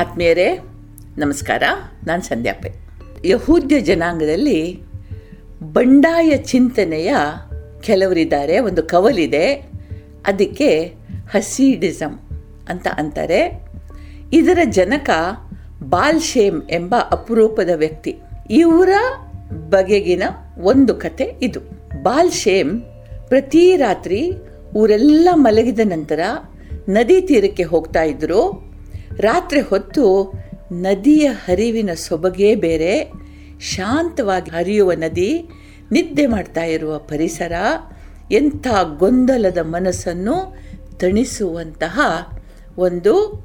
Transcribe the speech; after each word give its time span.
ಆತ್ಮೀಯರೇ, 0.00 0.58
ನಮಸ್ಕಾರ. 1.18 1.62
ನಾನು 2.06 2.22
ಸಂಧ್ಯಾಪೆ 2.22 2.72
ಯಹೂದ್ಯ 3.24 3.80
ಜನಾಂಗದಲ್ಲಿ 3.80 4.82
ಬಂಡಾಯ 5.72 6.36
ಚಿಂತನೆಯ 6.36 7.14
ಕೆಲವರಿದ್ದಾರೆ, 7.80 8.58
ಒಂದು 8.58 8.82
ಕವಲಿದೆ. 8.82 9.54
ಅದಕ್ಕೆ 10.26 10.94
ಹಸೀಡಿಸಮ್ 11.32 12.18
ಅಂತ 12.68 12.86
ಅಂತಾರೆ. 12.88 13.64
ಇದರ 14.32 14.58
ಜನಕ 14.64 15.10
ಬಾಲ್ಶೇಮ್ 15.82 16.62
ಎಂಬ 16.70 16.94
ಅಪರೂಪದ 17.10 17.70
ವ್ಯಕ್ತಿ. 17.74 18.16
ಇವರ 18.50 18.88
ಬಗೆಗಿನ 19.68 20.22
ಒಂದು 20.58 20.94
ಕತೆ 20.94 21.24
ಇದು. 21.42 21.60
ಬಾಲ್ಶೇಮ್ 22.02 22.82
ಪ್ರತಿ 23.28 23.76
ರಾತ್ರಿ 23.76 24.32
ಊರೆಲ್ಲ 24.74 25.28
ಮಲಗಿದ 25.34 25.80
ನಂತರ 25.84 26.20
ನದಿ 26.88 27.20
ತೀರಕ್ಕೆ 27.20 27.62
ಹೋಗ್ತಾ 27.62 28.02
ಇದ್ರು. 28.02 28.69
ರಾತ್ರಿ 29.20 29.60
ಹೊತ್ತು 29.60 30.32
ನದಿಯ 30.72 31.28
ಹರಿವಿನ 31.28 31.90
ಸೊಬಗೇ 31.94 32.54
ಬೇರೆ, 32.54 33.12
ಶಾಂತವಾಗಿ 33.60 34.50
ಹರಿಯುವ 34.50 34.92
ನದಿ, 34.92 35.48
ನಿದ್ದೆ 35.92 36.26
ಮಾಡ್ತಾ 36.26 36.64
ಇರುವ 36.64 36.98
ಪರಿಸರ, 36.98 37.52
ಎಂಥ 38.32 38.66
ಗೊಂದಲದ 38.98 39.58
ಮನಸ್ಸನ್ನು 39.62 40.56
ತಣಿಸುವಂತಹ 40.98 42.00
ಒಂದು 42.78 43.44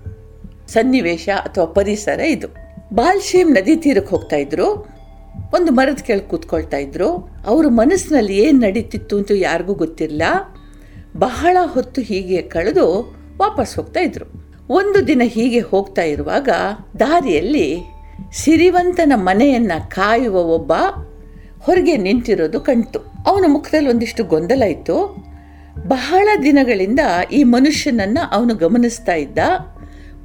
ಸನ್ನಿವೇಶ 0.67 1.29
ಅಥವಾ 1.35 1.65
ಪರಿಸರ 1.65 2.19
ಇದು. 2.19 2.47
ಬಾಲ್ಶೇಮ್ 2.93 3.53
ನದಿ 3.53 3.75
ತೀರಕ್ಕೆ 3.75 4.09
ಹೋಗ್ತಾ 4.09 4.35
ಇದ್ರು. 4.35 4.73
ಒಂದು 5.53 5.71
ಮರದ 5.71 6.01
ಕೆಳಗೆ 6.01 6.23
ಕೂತ್ಕೊಳ್ತಾ 6.23 6.77
ಇದ್ರು. 6.77 7.29
ಅವ್ರ 7.45 7.65
ಮನಸ್ಸಿನಲ್ಲಿ 7.69 8.37
ಏನು 8.37 8.59
ನಡೀತಿತ್ತು 8.59 9.17
ಅಂತ 9.17 9.31
ಯಾರಿಗೂ 9.35 9.73
ಗೊತ್ತಿಲ್ಲ 9.73 10.21
ಬಹಳ 11.17 11.57
ಹೊತ್ತು 11.61 12.01
ಹೀಗೆ 12.01 12.41
ಕಳೆದು 12.41 13.15
ವಾಪಸ್ 13.37 13.75
ಹೋಗ್ತಾ 13.75 13.99
ಇದ್ರು. 13.99 14.44
ಒಂದು 14.69 15.07
ದಿನ 15.07 15.21
ಹೀಗೆ 15.25 15.59
ಹೋಗ್ತಾ 15.59 16.01
ಇರುವಾಗ 16.01 16.49
ದಾರಿಯಲ್ಲಿ 16.99 17.83
ಸಿರಿವಂತನ 18.33 19.13
ಮನೆಯನ್ನ 19.15 19.71
ಕಾಯುವ 19.87 20.35
ಒಬ್ಬ 20.35 20.73
ಹೊರಗೆ 21.61 21.97
ನಿಂತಿರೋದು 21.97 22.59
ಕಣ್ತು 22.59 22.99
ಅವನ 23.27 23.45
ಮುಖದಲ್ಲಿ 23.47 23.89
ಒಂದಿಷ್ಟು 23.89 24.23
ಗೊಂದಲ 24.23 24.63
ಇತ್ತು. 24.63 25.25
ಬಹಳ 25.87 26.27
ದಿನಗಳಿಂದ 26.43 26.99
ಈ 27.31 27.43
ಮನುಷ್ಯನನ್ನು 27.43 28.29
ಅವನು 28.31 28.55
ಗಮನಿಸ್ತಾ 28.55 29.13
ಇದ್ದ. 29.13 29.37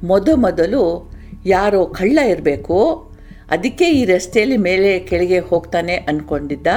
ಮೊದಮೊದಲು 0.03 1.11
ಯಾರೋ 1.45 1.85
ಕಳ್ಳ 1.85 2.17
ಇರಬೇಕು. 2.17 3.11
ಅದಕ್ಕೆ 3.51 3.85
ಈ 3.85 4.05
ರಸ್ತೆಯಲ್ಲಿ 4.05 4.57
ಮೇಲೆ 4.57 4.99
ಕೆಳಗೆ 4.99 5.39
ಹೋಗ್ತಾನೆ 5.39 5.95
ಅಂದ್ಕೊಂಡಿದ್ದ 5.95 6.67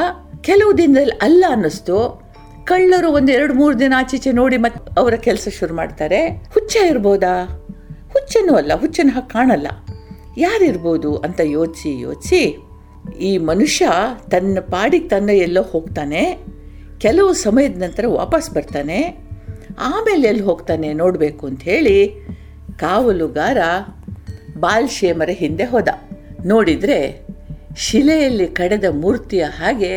ಕೆಲವು 0.41 0.79
ದಿನದಲ್ಲಿ 0.79 1.13
ಅಲ್ಲ 1.23 1.45
ಅನ್ನಿಸ್ತು. 1.51 2.24
ಕಳ್ಳರು 2.65 3.09
ಒಂದು 3.11 3.33
ಎರಡು 3.33 3.55
ಮೂರು 3.55 3.79
ದಿನ 3.79 3.93
ಆಚೀಚೆ 3.97 4.33
ನೋಡಿ 4.33 4.57
ಮತ್ತೆ 4.57 5.01
ಅವರ 5.01 5.15
ಕೆಲಸ 5.15 5.49
ಶುರು 5.59 5.75
ಮಾಡ್ತಾರೆ. 5.75 6.21
ಹುಚ್ಚ 6.55 6.77
ಇರ್ಬೋದಾ? 6.77 7.35
ಹುಚ್ಚನೂ 8.13 8.55
ಅಲ್ಲ, 8.55 8.73
ಹುಚ್ಚನ 8.75 9.11
ಹಾಗೆ 9.15 9.29
ಕಾಣಲ್ಲ. 9.33 9.69
ಯಾರಿರ್ಬೋದು 10.37 11.17
ಅಂತ 11.17 11.41
ಯೋಚಿಸಿ 11.45 12.01
ಯೋಚಿಸಿ 12.01 12.43
ಈ 13.21 13.39
ಮನುಷ್ಯ 13.39 13.89
ತನ್ನ 14.31 14.59
ಪಾಡಿಗೆ 14.61 15.09
ತನ್ನ 15.09 15.31
ಎಲ್ಲೋ 15.31 15.63
ಹೋಗ್ತಾನೆ, 15.63 16.23
ಕೆಲವು 16.99 17.33
ಸಮಯದ 17.33 17.83
ನಂತರ 17.83 18.05
ವಾಪಸ್ 18.07 18.49
ಬರ್ತಾನೆ, 18.51 18.99
ಆಮೇಲೆ 19.79 20.29
ಎಲ್ಲಿ 20.29 20.43
ಹೋಗ್ತಾನೆ 20.43 20.93
ನೋಡಬೇಕು 20.93 21.47
ಅಂತ 21.47 21.63
ಹೇಳಿ 21.63 21.97
ಕಾವಲುಗಾರ 22.79 23.59
ಬಾಲ್ಶೇಮರ 24.57 25.31
ಹಿಂದೆ 25.33 25.65
ಹೋದ. 25.65 25.89
ನೋಡಿದರೆ 26.47 26.99
ಶಿಲೆಯಲ್ಲಿ 27.77 28.47
ಕಡೆದ 28.47 28.85
ಮೂರ್ತಿಯ 28.91 29.45
ಹಾಗೆ 29.45 29.93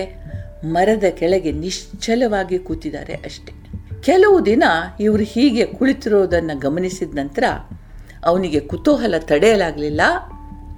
ಮರದ 0.66 1.03
ಕೆಳಗೆ 1.09 1.52
ನಿಶ್ಚಲವಾಗಿ 1.52 2.59
ಕೂತಿದ್ದಾರೆ 2.59 3.13
ಅಷ್ಟೆ. 3.13 3.53
ಕೆಲವು 4.02 4.45
ದಿನ 4.45 4.64
ಇವರು 4.99 5.23
ಹೀಗೆ 5.23 5.66
ಕುಳಿತಿರೋದನ್ನು 5.66 6.59
ಗಮನಿಸಿದ 6.59 7.16
ನಂತರ 7.16 7.44
ಅವನಿಗೆ 8.25 8.59
ಕುತೂಹಲ 8.59 9.16
ತಡೆಯಲಾಗಲಿಲ್ಲ. 9.19 10.02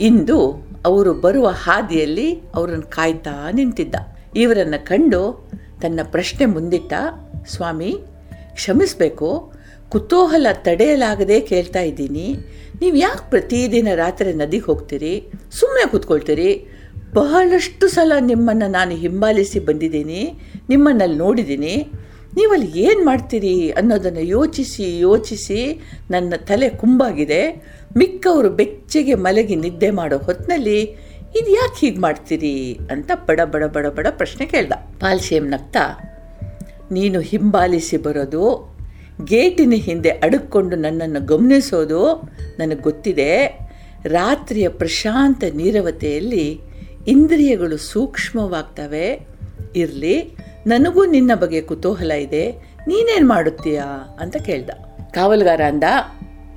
ಇಂದು 0.02 0.70
ಅವರು 0.86 1.14
ಬರುವ 1.14 1.48
ಹಾದಿಯಲ್ಲಿ 1.48 2.42
ಅವರನ್ನು 2.56 2.92
ಕಾಯ್ತಾ 2.92 3.52
ನಿಂತಿದ್ದ. 3.52 3.96
ಇವರನ್ನು 4.36 4.86
ಕಂಡು 4.86 5.50
ತನ್ನ 5.82 6.00
ಪ್ರಶ್ನೆ 6.04 6.46
ಮುಂದಿಟ್ಟ, 6.46 6.94
ಸ್ವಾಮಿ, 7.48 7.96
ಕ್ಷಮಿಸಬೇಕು, 8.54 9.54
ಕುತೂಹಲ 9.90 10.48
ತಡೆಯಲಾಗದೆ 10.54 11.40
ಕೇಳ್ತಾ 11.40 11.80
ಇದ್ದೀನಿ. 11.80 12.36
ನೀವು 12.82 12.96
ಯಾಕೆ 12.96 13.30
ಪ್ರತಿದಿನ 13.30 13.88
ರಾತ್ರಿ 13.96 14.34
ನದಿಗೆ 14.34 14.64
ಹೋಗ್ತೀರಿ? 14.64 15.28
ಸುಮ್ಮನೆ 15.52 15.88
ಕೂತ್ಕೊಳ್ತೀರಿ? 15.88 16.79
ಬಹಳಷ್ಟು 17.18 17.86
ಸಲ 17.94 18.14
ನಿಮ್ಮನ್ನು 18.32 18.68
ನಾನು 18.76 18.94
ಹಿಂಬಾಲಿಸಿ 19.04 19.60
ಬಂದಿದ್ದೀನಿ, 19.68 20.22
ನಿಮ್ಮನ್ನಲ್ಲಿ 20.72 21.18
ನೋಡಿದ್ದೀನಿ. 21.24 21.76
ನೀವಲ್ಲಿ 22.38 22.68
ಏನು 22.86 23.02
ಮಾಡ್ತೀರಿ 23.08 23.54
ಅನ್ನೋದನ್ನು 23.80 24.24
ಯೋಚಿಸಿ 24.36 24.88
ಯೋಚಿಸಿ 25.06 25.62
ನನ್ನ 26.14 26.34
ತಲೆ 26.50 26.68
ಕುಂಬಾಗಿದೆ. 26.82 27.42
ಮಿಕ್ಕವರು 28.00 28.50
ಬೆಚ್ಚಗೆ 28.60 29.16
ಮಲಗಿ 29.26 29.56
ನಿದ್ದೆ 29.64 29.90
ಮಾಡೋ 30.00 30.18
ಹೊತ್ತಿನಲ್ಲಿ 30.28 30.80
ಇದು 31.40 31.50
ಯಾಕೆ 31.58 31.80
ಹೀಗೆ 31.84 32.00
ಮಾಡ್ತೀರಿ? 32.06 32.56
ಅಂತ 32.94 33.12
ಬಡ 33.28 33.40
ಬಡ 33.54 33.64
ಬಡ 33.76 33.88
ಬಡ 33.98 34.08
ಪ್ರಶ್ನೆ 34.20 34.46
ಕೇಳ್ದ. 34.54 34.74
ಪಾಲ್ಶೇಮ್ 35.02 35.48
ನಗ್ತಾ, 35.54 35.86
ನೀನು 36.98 37.20
ಹಿಂಬಾಲಿಸಿ 37.32 37.98
ಬರೋದು, 38.06 38.46
ಗೇಟಿನ 39.32 39.76
ಹಿಂದೆ 39.88 40.12
ಅಡುಕೊಂಡು 40.26 40.76
ನನ್ನನ್ನು 40.86 41.22
ಗಮನಿಸೋದು 41.32 42.02
ನನಗೆ 42.60 42.82
ಗೊತ್ತಿದೆ. 42.88 43.32
ರಾತ್ರಿಯ 44.18 44.68
ಪ್ರಶಾಂತ 44.82 45.44
ನೀರವತೆಯಲ್ಲಿ 45.60 46.46
ಇಂದ್ರಿಯಗಳು 47.08 47.78
ಸೂಕ್ಷ್ಮವಾಗ್ತವೆ. 47.78 49.28
ಇರಲಿ, 49.76 50.38
ನನಗೂ 50.68 51.06
ನಿನ್ನ 51.06 51.36
ಬಗ್ಗೆ 51.36 51.62
ಕುತೂಹಲ 51.62 52.12
ಇದೆ, 52.12 52.52
ನೀನೇನು 52.88 53.28
ಮಾಡುತ್ತೀಯಾ 53.28 54.18
ಅಂತ 54.20 54.38
ಕೇಳ್ದ. 54.38 54.70
ಕಾವಲುಗಾರ 55.14 55.62
ಅಂದ, 55.62 55.84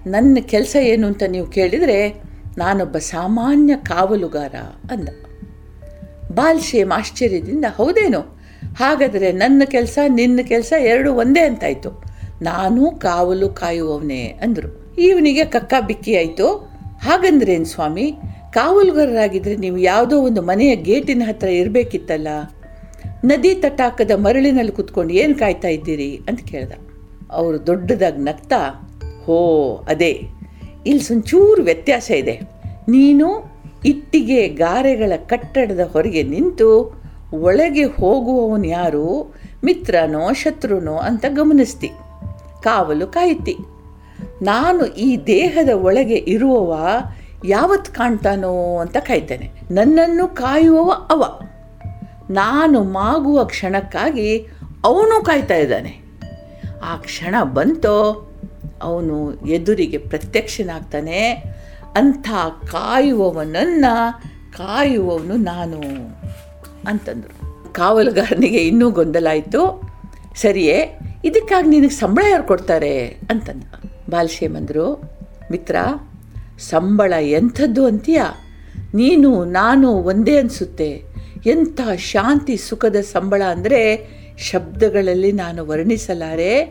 ನನ್ನ 0.07 0.39
ಕೆಲಸ 0.41 0.77
ಏನು 0.81 1.07
ಅಂತ 1.07 1.23
ನೀವು 1.29 1.47
ಕೇಳಿದರೆ 1.47 2.09
ನಾನೊಬ್ಬ 2.59 2.99
ಸಾಮಾನ್ಯ 2.99 3.77
ಕಾವಲುಗಾರ 3.77 4.55
ಅಂದ. 4.91 5.09
ಬಾಲ್ಶೇಮ್ 6.33 6.93
ಆಶ್ಚರ್ಯದಿಂದ, 6.93 7.65
ಹೌದೇನು? 7.77 8.21
ಹಾಗಾದರೆ 8.77 9.33
ನನ್ನ 9.33 9.63
ಕೆಲಸ, 9.65 9.99
ನಿನ್ನ 10.09 10.41
ಕೆಲಸ 10.43 10.73
ಎರಡು 10.81 11.15
ಒಂದೇ 11.15 11.41
ಅಂತಾಯ್ತು. 11.41 12.05
ನಾನು 12.43 12.91
ಕಾವಲು 12.91 13.49
ಕಾಯುವವನೇ 13.49 14.27
ಅಂದರು. 14.27 14.97
ಇವನಿಗೆ 14.99 15.45
ಕಕ್ಕ 15.45 15.75
ಬಿಕ್ಕಿ 15.87 16.17
ಆಯಿತು. 16.17 16.57
ಹಾಗಂದ್ರೇನು 17.03 17.65
ಸ್ವಾಮಿ? 17.65 18.15
ಕಾವಲುಗಾರರಾಗಿದ್ದರೆ 18.53 19.57
ನೀವು 19.57 19.79
ಯಾವುದೋ 19.79 20.21
ಒಂದು 20.21 20.43
ಮನೆಯ 20.43 20.77
ಗೇಟಿನ 20.77 21.23
ಹತ್ರ 21.27 21.49
ಇರಬೇಕಿತ್ತಲ್ಲ? 21.49 22.29
ನದಿ 23.25 23.55
ತಟಾಕದ 23.55 24.11
ಮರಳಿನಲ್ಲಿ 24.17 24.73
ಕುತ್ಕೊಂಡು 24.73 25.13
ಏನು 25.13 25.35
ಕಾಯ್ತಾ 25.35 25.69
ಇದ್ದೀರಿ? 25.69 26.21
ಅಂತ 26.29 26.41
ಕೇಳ್ದ. 26.41 26.73
ಅವರು 27.31 27.67
ದೊಡ್ಡದಾಗಿ 27.67 28.19
ನಗ್ತಾ, 28.19 28.91
ಹೋ, 29.25 29.75
ಅದೇ. 29.89 30.23
ಇಲ್ಲಿ 30.87 31.03
ಸುಂಚೂರು 31.03 31.63
ವ್ಯತ್ಯಾಸ 31.63 32.11
ಇದೆ. 32.11 32.41
ನೀನು 32.89 33.53
ಇಟ್ಟಿಗೆ 33.85 34.49
ಗಾರೆಗಳ 34.49 35.13
ಕಟ್ಟಡದ 35.17 35.81
ಹೊರಗೆ 35.93 36.23
ನಿಂತು 36.23 37.03
ಒಳಗೆ 37.33 37.85
ಹೋಗುವವನು 37.85 38.67
ಯಾರು? 38.67 39.35
ಮಿತ್ರನೋ, 39.65 40.33
ಶತ್ರುನೋ 40.33 40.95
ಅಂತ 40.95 41.25
ಗಮನಿಸ್ತಿ. 41.29 41.89
ಕಾವಲು 42.63 43.07
ಕಾಯುತ್ತಿ 43.07 43.57
ನಾನು 44.43 44.87
ಈ 44.87 45.17
ದೇಹದ 45.27 45.69
ಒಳಗೆ 45.69 46.15
ಇರುವವ 46.15 46.87
ಯಾವತ್ತು 47.45 47.93
ಕಾಣ್ತಾನೋ 47.93 48.77
ಅಂತ 48.77 48.97
ಕಾಯ್ತೇನೆ. 48.97 49.53
ನನ್ನನ್ನು 49.71 50.29
ಕಾಯುವವ 50.29 50.91
ಅವ. 50.91 51.41
ನಾನು 52.31 52.85
ಮಾಗುವ 52.85 53.45
ಕ್ಷಣಕ್ಕಾಗಿ 53.45 54.47
ಅವನು 54.85 55.25
ಕಾಯ್ತಾ 55.25 55.55
ಇದ್ದಾನೆ. 55.55 56.03
ಆ 56.85 56.97
ಕ್ಷಣ 56.97 57.35
ಬಂತೋ 57.43 58.29
ಅವನು 58.83 59.35
ಎದುರಿಗೆ 59.47 59.99
ಪ್ರತ್ಯಕ್ಷನಾಗ್ತಾನೆ. 59.99 61.33
ಅಂಥ 61.97 62.31
ಕಾಯುವವನನ್ನು 62.71 64.23
ಕಾಯುವವನು 64.57 65.37
ನಾನು 65.37 65.81
ಅಂತಂದರು. 66.87 67.73
ಕಾವಲುಗಾರನಿಗೆ 67.73 68.59
ಇನ್ನೂ 68.59 68.91
ಗೊಂದಲ 68.91 69.27
ಆಯಿತು 69.31 69.93
ಸರಿಯೇ, 70.37 70.99
ಇದಕ್ಕಾಗಿ 71.25 71.69
ನಿನಗೆ 71.69 71.89
ಸಂಬಳ 71.89 72.25
ಯಾರು 72.31 72.43
ಕೊಡ್ತಾರೆ 72.43 73.07
ಅಂತಂದ. 73.07 73.63
ಬಾಲ್ಶೇಮಂದರು, 74.11 75.03
ಮಿತ್ರ 75.51 75.77
ಸಂಬಳ 76.71 77.13
ಎಂಥದ್ದು 77.13 77.87
ಅಂತೀಯ? 77.87 78.23
ನೀನು, 78.95 79.45
ನಾನು 79.45 79.93
ಒಂದೇ 79.93 80.37
ಅನಿಸುತ್ತೆ. 80.37 81.03
ಎಂಥ 81.47 81.81
ಶಾಂತಿ 81.97 82.57
ಸುಖದ 82.57 82.97
ಸಂಬಳ 82.97 83.43
ಅಂದರೆ 83.51 83.81
ಶಬ್ದಗಳಲ್ಲಿ 84.39 85.33
ನಾನು 85.33 85.67
ವರ್ಣಿಸಲಾರೆ, 85.67 86.63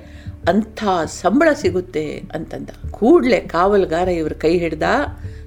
ಅಂಥ 0.49 0.83
ಸಂಬಳ 1.05 1.53
ಸಿಗುತ್ತೆ 1.53 2.23
ಅಂತಂದ. 2.33 2.69
ಕೂಡಲೇ 2.91 3.39
ಕಾವಲುಗಾರ 3.39 4.07
ಇವ್ರ 4.07 4.33
ಕೈ 4.33 4.57
ಹಿಡ್ದ, 4.57 4.83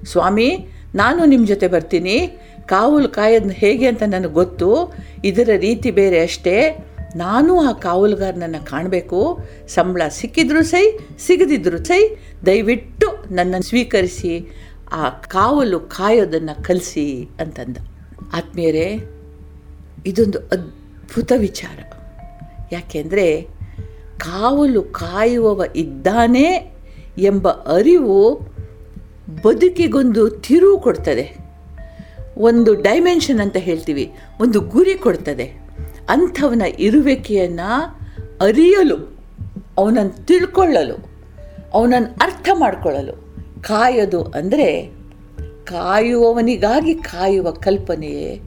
ಸ್ವಾಮಿ, 0.05 0.49
ನಾನು 0.95 1.25
ನಿಮ್ಮ 1.25 1.47
ಜೊತೆ 1.47 1.67
ಬರ್ತೀನಿ. 1.67 2.17
ಕಾವಲು 2.65 3.09
ಕಾಯೋದು 3.09 3.49
ಹೇಗೆ 3.49 3.87
ಅಂತ 3.87 4.03
ನನಗೆ 4.07 4.33
ಗೊತ್ತು. 4.33 4.69
ಇದರ 5.23 5.49
ರೀತಿ 5.57 5.91
ಬೇರೆ 5.91 6.19
ಅಷ್ಟೇ. 6.19 6.84
ನಾನು 7.15 7.61
ಆ 7.61 7.71
ಕಾವಲುಗಾರನನ್ನು 7.71 8.65
ಕಾಣಬೇಕು. 8.65 9.39
ಸಂಬಳ 9.67 10.01
ಸಿಕ್ಕಿದ್ರೂ 10.09 10.63
ಸೈ, 10.63 10.97
ಸಿಗದಿದ್ರು 11.19 11.77
ಸೈ, 11.77 12.15
ದಯವಿಟ್ಟು 12.45 13.07
ನನ್ನನ್ನು 13.31 13.67
ಸ್ವೀಕರಿಸಿ, 13.67 14.47
ಆ 14.91 15.09
ಕಾವಲು 15.09 15.79
ಕಾಯೋದನ್ನು 15.79 16.63
ಕಲಿಸಿ 16.63 17.29
ಅಂತಂದ. 17.39 17.77
ಆತ್ಮೀಯರೇ, 18.33 18.99
ಇದೊಂದು 20.05 20.39
ಅದ್ಭುತ 20.39 21.31
ವಿಚಾರ. 21.37 21.79
ಯಾಕೆಂದರೆ, 22.71 23.41
ಕಾವಲು 24.17 24.83
ಕಾಯುವವ 24.83 25.63
ಇದ್ದಾನೆ 25.75 26.75
ಎಂಬ 27.17 27.49
ಅರಿವು 27.49 28.35
ಬದುಕಿಗೊಂದು 29.43 30.29
ತಿರುವು 30.29 30.79
ಕೊಡ್ತದೆ. 30.79 31.37
ಒಂದು 32.37 32.75
ಡೈಮೆನ್ಷನ್ 32.75 33.39
ಅಂತ 33.39 33.57
ಹೇಳ್ತೀವಿ, 33.57 34.11
ಒಂದು 34.41 34.59
ಗುರಿ 34.59 34.93
ಕೊಡ್ತದೆ. 34.93 35.64
ಅಂಥವನ 36.09 36.61
ಇರುವಿಕೆಯನ್ನು 36.79 37.69
ಅರಿಯಲು, 38.41 39.17
ಅವನನ್ನು 39.77 40.25
ತಿಳ್ಕೊಳ್ಳಲು, 40.25 41.09
ಅವನನ್ನು 41.73 42.15
ಅರ್ಥ 42.21 42.49
ಮಾಡಿಕೊಳ್ಳಲು. 42.53 43.13
ಕಾಯೋದು 43.61 44.23
ಅಂದರೆ 44.23 44.91
ಕಾಯುವವನಿಗಾಗಿ 45.63 46.93
ಕಾಯುವ 46.93 47.51
ಕಲ್ಪನೆಯೇ 47.51 48.41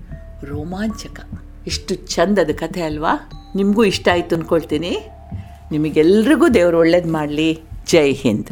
ರೋಮಾಂಚಕ. 0.44 1.20
ಇಷ್ಟು 1.66 1.94
ಚಂದದ 1.94 2.50
ಕಥೆ 2.54 2.82
ಅಲ್ವಾ? 2.82 3.30
ನಿಮಗೂ 3.56 3.84
ಇಷ್ಟ 3.84 4.08
ಆಯಿತು 4.12 4.36
ಅಂದ್ಕೊಳ್ತೀನಿ 4.36 4.98
ನಿಮಗೆಲ್ರಿಗೂ 5.72 6.48
ದೇವರು 6.48 6.78
ಒಳ್ಳೇದು 6.78 7.12
ಮಾಡಲಿ. 7.12 7.58
ಜೈ 7.86 8.12
ಹಿಂದ್. 8.12 8.50